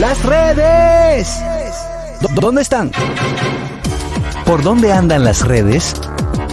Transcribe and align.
las 0.00 0.24
redes. 0.24 1.28
¿Dónde 2.34 2.62
están? 2.62 2.90
¿Por 4.46 4.62
dónde 4.62 4.92
andan 4.92 5.24
las 5.24 5.46
redes? 5.46 5.92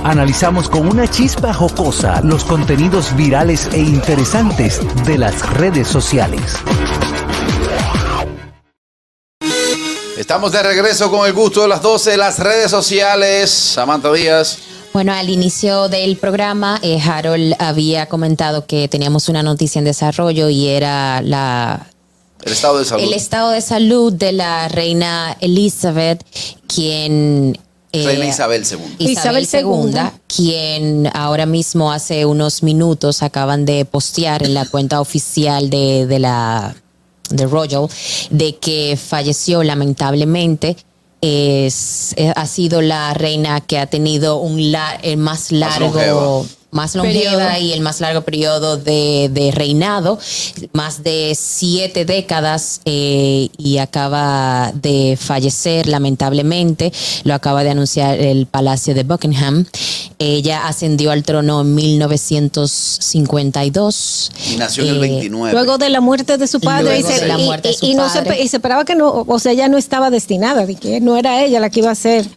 Analizamos 0.03 0.67
con 0.69 0.85
una 0.85 1.09
chispa 1.09 1.53
jocosa 1.53 2.19
los 2.23 2.43
contenidos 2.43 3.15
virales 3.15 3.69
e 3.71 3.79
interesantes 3.79 4.81
de 5.05 5.17
las 5.17 5.49
redes 5.53 5.87
sociales. 5.87 6.41
Estamos 10.17 10.51
de 10.51 10.63
regreso 10.63 11.09
con 11.09 11.25
el 11.25 11.31
gusto 11.31 11.61
de 11.61 11.69
las 11.69 11.81
12, 11.81 12.17
las 12.17 12.39
redes 12.39 12.69
sociales. 12.69 13.49
Samantha 13.49 14.11
Díaz. 14.11 14.57
Bueno, 14.91 15.13
al 15.13 15.29
inicio 15.29 15.87
del 15.87 16.17
programa, 16.17 16.79
eh, 16.81 16.99
Harold 16.99 17.55
había 17.59 18.07
comentado 18.07 18.65
que 18.65 18.89
teníamos 18.89 19.29
una 19.29 19.41
noticia 19.41 19.79
en 19.79 19.85
desarrollo 19.85 20.49
y 20.49 20.67
era 20.67 21.21
la 21.21 21.87
el 22.43 22.51
estado 22.51 22.79
de 22.79 22.85
salud. 22.85 23.03
El 23.03 23.13
estado 23.13 23.51
de 23.51 23.61
salud 23.61 24.13
de 24.13 24.31
la 24.31 24.67
reina 24.67 25.37
Elizabeth, 25.39 26.23
quien 26.67 27.57
eh, 27.91 28.05
Reina 28.05 28.27
Isabel 28.27 28.63
II. 28.69 29.11
Isabel, 29.11 29.47
II, 29.51 29.93
quien 30.27 31.09
ahora 31.13 31.45
mismo 31.45 31.91
hace 31.91 32.25
unos 32.25 32.63
minutos 32.63 33.23
acaban 33.23 33.65
de 33.65 33.85
postear 33.85 34.43
en 34.43 34.53
la 34.53 34.65
cuenta 34.65 35.01
oficial 35.01 35.69
de, 35.69 36.05
de 36.05 36.19
la 36.19 36.75
de 37.29 37.45
Royal 37.45 37.87
de 38.29 38.55
que 38.55 38.97
falleció 38.97 39.63
lamentablemente 39.63 40.77
es, 41.21 42.13
eh, 42.15 42.31
ha 42.35 42.45
sido 42.45 42.81
la 42.81 43.13
reina 43.13 43.59
que 43.61 43.79
ha 43.79 43.87
tenido 43.87 44.37
un 44.37 44.59
el 45.01 45.17
más 45.17 45.51
largo 45.51 46.45
más 46.71 46.95
longeva 46.95 47.59
y 47.59 47.71
el 47.71 47.81
más 47.81 48.01
largo 48.01 48.21
periodo 48.21 48.77
de, 48.77 49.51
reinado, 49.53 50.19
más 50.73 51.03
de 51.03 51.33
siete 51.37 52.05
décadas 52.05 52.81
eh, 52.85 53.49
y 53.57 53.77
acaba 53.77 54.71
de 54.73 55.17
fallecer 55.19 55.87
lamentablemente, 55.87 56.91
lo 57.23 57.33
acaba 57.33 57.63
de 57.63 57.71
anunciar 57.71 58.19
el 58.19 58.45
Palacio 58.45 58.93
de 58.93 59.03
Buckingham. 59.03 59.65
Ella 60.19 60.67
ascendió 60.67 61.11
al 61.11 61.23
trono 61.23 61.61
en 61.61 61.75
1952. 61.75 64.31
Y 64.51 64.57
nació 64.57 64.83
en 64.83 64.89
el 64.89 64.99
29. 64.99 65.51
Eh, 65.51 65.53
luego 65.53 65.77
de 65.77 65.89
la 65.89 66.01
muerte 66.01 66.37
de 66.37 66.47
su 66.47 66.59
padre. 66.59 66.99
y, 66.99 67.03
se, 67.03 67.27
la 67.27 67.37
muerte 67.37 67.69
y, 67.81 67.93
no 67.93 68.09
Se, 68.09 68.23
y 68.41 68.47
se 68.47 68.57
esperaba 68.57 68.83
que 68.83 68.95
no, 68.95 69.25
o 69.27 69.39
sea, 69.39 69.53
ya 69.53 69.67
no 69.67 69.77
estaba 69.77 70.09
destinada, 70.09 70.65
de 70.65 70.73
que 70.75 70.99
no 71.01 71.17
era 71.17 71.43
ella 71.43 71.59
la 71.59 71.69
que 71.69 71.81
iba 71.81 71.91
a 71.91 71.95
ser 71.95 72.27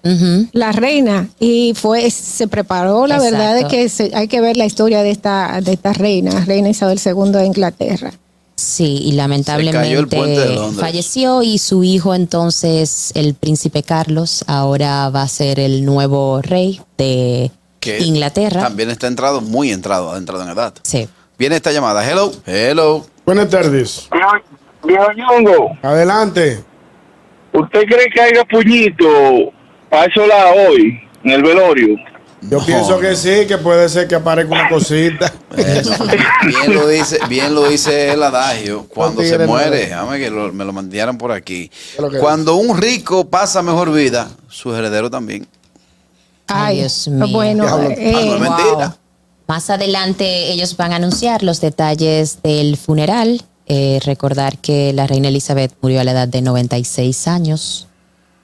la 0.53 0.73
reina. 0.73 1.31
Y 1.39 1.73
fue, 1.75 2.11
se 2.11 2.48
preparó, 2.48 3.06
la 3.06 3.19
verdad 3.19 3.56
es 3.58 3.64
que 3.67 3.91
hay 4.14 4.28
que 4.28 4.42
ver 4.42 4.58
la 4.58 4.67
historia 4.67 5.03
de 5.03 5.11
esta, 5.11 5.62
de 5.62 5.73
esta 5.73 5.95
reina, 5.95 6.45
reina 6.45 6.69
Isabel 6.69 7.01
II 7.03 7.33
de 7.33 7.47
Inglaterra. 7.47 8.12
Sí, 8.56 9.01
y 9.05 9.12
lamentablemente 9.12 10.58
falleció 10.78 11.42
y 11.42 11.56
su 11.56 11.83
hijo 11.83 12.14
entonces, 12.14 13.11
el 13.14 13.33
príncipe 13.33 13.83
Carlos, 13.83 14.45
ahora 14.47 15.08
va 15.08 15.23
a 15.23 15.28
ser 15.28 15.58
el 15.58 15.86
nuevo 15.86 16.42
rey 16.42 16.83
de 16.98 17.51
Inglaterra. 17.84 18.62
También 18.62 18.91
está 18.91 19.06
entrado, 19.06 19.41
muy 19.41 19.73
entrado, 19.73 20.12
ha 20.12 20.19
entrado 20.19 20.42
en 20.45 20.50
edad. 20.50 20.75
Sí. 20.83 21.09
Viene 21.39 21.56
esta 21.56 21.73
llamada. 21.73 22.09
Hello, 22.09 22.31
hello. 22.47 23.06
Buenas 23.25 23.48
tardes. 23.48 24.09
Viejo 24.84 25.12
Ñongo. 25.12 25.78
Adelante. 25.83 26.62
¿Usted 27.53 27.84
cree 27.84 28.06
que 28.12 28.20
haya 28.20 28.45
puñito 28.45 29.53
para 29.89 30.05
eso 30.05 30.27
la 30.27 30.53
hoy 30.53 31.01
en 31.25 31.31
el 31.31 31.42
velorio? 31.42 31.97
Yo 32.42 32.64
pienso 32.64 32.98
que 32.98 33.17
sí, 33.17 33.47
que 33.47 33.58
puede 33.58 33.89
ser 33.89 34.08
que 34.08 34.14
aparezca 34.14 34.53
una 34.53 34.69
cosita. 34.69 35.33
bien 35.55 36.75
lo 36.75 36.86
dice, 36.89 37.19
bien 37.28 37.55
lo 37.55 37.69
dice 37.69 38.12
el 38.12 38.23
adagio. 38.23 38.86
Cuando 38.89 39.23
se 39.23 39.39
muere, 39.47 39.78
déjame 39.78 40.19
que 40.19 40.31
me 40.31 40.64
lo 40.64 40.73
mandaron 40.73 41.19
por 41.19 41.33
aquí. 41.33 41.70
Cuando 42.19 42.56
un 42.56 42.81
rico 42.81 43.28
pasa 43.28 43.62
mejor 43.62 43.92
vida, 43.92 44.31
su 44.48 44.75
heredero 44.75 45.11
también. 45.11 45.47
Ay, 46.52 46.78
Dios 46.78 47.08
mío. 47.08 47.28
Bueno, 47.32 47.66
eh. 47.90 48.38
Más 49.46 49.68
adelante 49.68 50.52
ellos 50.52 50.77
van 50.77 50.92
a 50.92 50.96
anunciar 50.96 51.42
los 51.42 51.61
detalles 51.61 52.42
del 52.42 52.77
funeral. 52.77 53.42
Eh, 53.66 54.00
recordar 54.05 54.58
que 54.58 54.92
la 54.92 55.06
reina 55.06 55.28
Elizabeth 55.28 55.72
murió 55.80 56.00
a 56.00 56.05
la 56.05 56.12
edad 56.12 56.28
de 56.28 56.42
96 56.42 57.28
años 57.28 57.86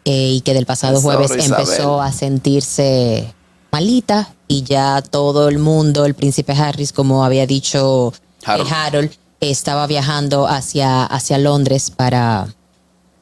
eh, 0.04 0.30
y 0.34 0.40
que 0.42 0.54
del 0.54 0.66
pasado 0.66 1.00
jueves 1.00 1.32
empezó 1.32 2.00
a 2.00 2.12
sentirse 2.12 3.34
malita 3.72 4.34
y 4.48 4.62
ya 4.62 5.02
todo 5.02 5.48
el 5.48 5.58
mundo, 5.58 6.04
el 6.04 6.14
príncipe 6.14 6.52
Harris, 6.52 6.92
como 6.92 7.24
había 7.24 7.46
dicho 7.46 8.12
Harold, 8.44 9.10
estaba 9.40 9.86
viajando 9.86 10.46
hacia, 10.46 11.04
hacia 11.04 11.38
Londres 11.38 11.90
para 11.90 12.54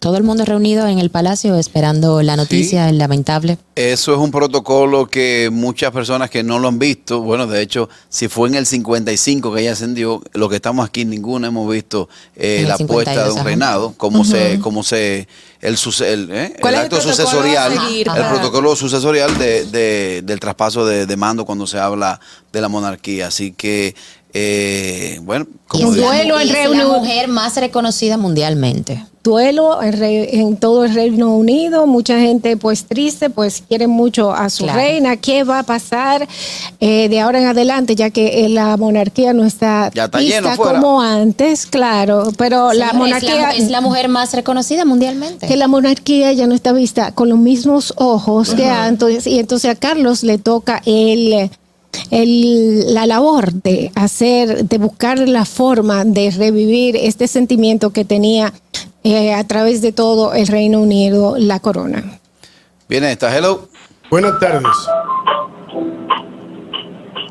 todo 0.05 0.19
el 0.19 0.23
mundo 0.23 0.45
reunido 0.45 0.87
en 0.87 0.99
el 0.99 1.09
palacio 1.09 1.57
esperando 1.57 2.21
la 2.21 2.37
noticia, 2.37 2.93
lamentable. 2.93 3.57
Eso 3.75 4.13
es 4.13 4.19
un 4.19 4.31
protocolo 4.31 5.07
que 5.07 5.49
muchas 5.51 5.93
personas 5.93 6.29
que 6.29 6.43
no 6.43 6.59
lo 6.59 6.69
han 6.69 6.79
visto, 6.79 7.23
bueno, 7.23 7.47
de 7.47 7.63
hecho, 7.63 7.89
si 8.11 8.29
fue 8.29 8.51
en 8.51 8.57
el 8.57 8.67
55 8.67 9.55
que 9.55 9.63
ella 9.63 9.73
ascendió, 9.73 10.23
lo 10.35 10.51
que 10.51 10.57
estamos 10.57 10.87
aquí, 10.87 11.07
ninguno 11.07 11.47
hemos 11.47 11.73
visto 11.73 12.11
eh, 12.37 12.67
la 12.69 12.77
puesta 12.77 13.25
de 13.25 13.33
un 13.33 13.45
reinado, 13.45 13.95
cómo 13.97 14.27
se, 14.27 14.59
cómo 14.61 14.83
se, 14.83 15.27
el, 15.63 15.79
el, 16.01 16.31
¿eh? 16.31 16.55
el 16.63 16.75
acto 16.75 17.01
sucesorial, 17.01 17.73
el 17.73 18.27
protocolo 18.29 18.77
sucesorial 18.77 19.39
de, 19.39 20.21
del 20.23 20.39
traspaso 20.39 20.85
de, 20.85 21.07
de 21.07 21.17
mando 21.17 21.47
cuando 21.47 21.67
se 21.67 21.79
habla 21.79 22.21
de 22.53 22.61
la 22.61 22.69
monarquía. 22.69 23.29
Así 23.29 23.53
que 23.53 23.95
eh, 24.35 25.19
bueno, 25.23 25.47
como 25.67 25.95
y 25.95 25.97
duelo 25.97 26.39
en 26.39 26.77
la 26.77 26.89
mujer 26.89 27.29
más 27.29 27.57
reconocida 27.57 28.19
mundialmente. 28.19 29.03
Duelo 29.25 29.83
en, 29.83 30.59
todo 30.59 30.85
el 30.85 30.95
Reino 30.95 31.35
Unido, 31.35 31.87
mucha 31.87 32.21
gente 32.21 32.59
pues 32.59 32.85
triste, 32.85 33.31
pues 33.31 33.65
quiere 33.67 33.87
mucho 33.87 34.31
a 34.33 34.51
su 34.51 34.67
reina. 34.67 35.17
¿Qué 35.17 35.45
va 35.45 35.61
a 35.61 35.62
pasar 35.62 36.29
eh, 36.79 37.09
de 37.09 37.21
ahora 37.21 37.41
en 37.41 37.47
adelante, 37.47 37.97
ya 37.97 38.11
que 38.11 38.45
eh, 38.45 38.51
la 38.51 38.77
monarquía 38.77 39.33
no 39.33 39.45
está, 39.45 39.91
ya 39.95 40.11
está 40.12 40.59
como 40.59 41.01
antes, 41.01 41.65
claro, 41.65 42.33
pero 42.37 42.75
la 42.75 42.93
monarquía 42.93 43.53
es 43.53 43.71
la, 43.71 43.81
mujer 43.81 44.09
más 44.09 44.35
reconocida 44.35 44.85
mundialmente. 44.85 45.47
Que 45.47 45.56
la 45.56 45.69
monarquía 45.69 46.31
ya 46.35 46.47
no 46.47 46.55
está 46.55 46.73
vista 46.73 47.12
con 47.12 47.31
los 47.31 47.39
mismos 47.39 47.95
ojos 47.97 48.55
que 48.55 48.69
antes 48.69 49.27
y 49.27 49.39
entonces 49.39 49.71
a 49.71 49.75
Carlos 49.75 50.23
le 50.23 50.37
toca 50.37 50.83
el 50.85 51.51
el, 52.11 52.93
la 52.93 53.06
labor 53.06 53.53
de 53.53 53.91
hacer, 53.95 54.67
de 54.67 54.79
buscar 54.79 55.19
la 55.29 55.45
forma 55.45 56.05
de 56.05 56.31
revivir 56.31 56.97
este 56.97 57.29
sentimiento 57.29 57.91
que 57.91 58.05
tenía 58.05 58.53
eh, 59.05 59.35
a 59.35 59.45
través 59.45 59.81
de 59.83 59.93
todo 59.93 60.33
el 60.35 60.47
Reino 60.49 60.81
Unido, 60.81 61.37
la 61.39 61.61
corona. 61.61 62.19
Viene 62.89 63.13
esta, 63.13 63.37
hello. 63.37 63.69
Buenas 64.11 64.41
tardes. 64.41 64.73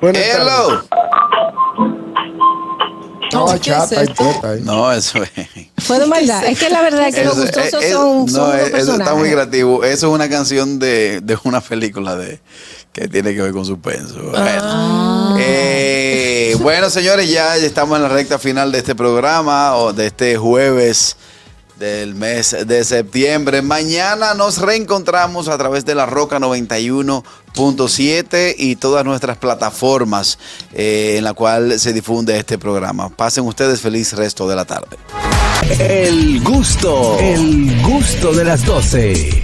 Buenas 0.01 0.21
hello. 0.21 0.83
No, 4.63 4.91
eso 4.91 5.23
es. 5.23 5.47
Fue 5.79 5.99
de 5.99 6.05
maldad. 6.05 6.45
Es 6.45 6.59
que 6.59 6.69
la 6.69 6.81
verdad 6.81 7.07
es 7.07 7.15
que 7.15 7.25
los 7.25 7.39
gustosos 7.39 7.83
son, 7.85 8.25
no, 8.27 8.53
eso 8.53 8.95
está 8.95 9.15
muy 9.15 9.31
creativo. 9.31 9.83
Eso 9.83 10.07
es 10.07 10.13
una 10.13 10.29
canción 10.29 10.77
de, 10.77 11.21
de 11.21 11.37
una 11.43 11.59
película 11.61 12.15
de 12.15 12.39
que 12.91 13.07
tiene 13.07 13.33
que 13.33 13.41
ver 13.41 13.51
con 13.51 13.65
suspenso. 13.65 14.19
Ah. 14.35 15.35
Eh, 15.39 16.55
bueno, 16.61 16.91
señores, 16.91 17.29
ya 17.29 17.55
estamos 17.57 17.97
en 17.97 18.03
la 18.03 18.09
recta 18.09 18.37
final 18.37 18.71
de 18.71 18.77
este 18.77 18.93
programa 18.93 19.75
o 19.77 19.93
de 19.93 20.07
este 20.07 20.37
jueves 20.37 21.17
del 21.77 22.15
mes 22.15 22.55
de 22.65 22.83
septiembre. 22.83 23.61
Mañana 23.61 24.33
nos 24.33 24.57
reencontramos 24.59 25.47
a 25.47 25.57
través 25.57 25.85
de 25.85 25.95
la 25.95 26.05
Roca 26.05 26.39
91.7 26.39 28.55
y 28.57 28.75
todas 28.75 29.05
nuestras 29.05 29.37
plataformas 29.37 30.37
eh, 30.73 31.15
en 31.17 31.23
la 31.23 31.33
cual 31.33 31.79
se 31.79 31.93
difunde 31.93 32.37
este 32.37 32.57
programa. 32.57 33.07
Pasen 33.09 33.45
ustedes 33.45 33.79
feliz 33.81 34.13
resto 34.13 34.47
de 34.47 34.55
la 34.55 34.65
tarde. 34.65 34.97
El 35.79 36.43
gusto, 36.43 37.17
el 37.19 37.81
gusto 37.81 38.33
de 38.33 38.43
las 38.43 38.65
12. 38.65 39.41